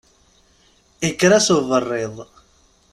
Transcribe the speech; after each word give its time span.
Ikker-as 1.07 1.47
uberriḍ. 1.55 2.15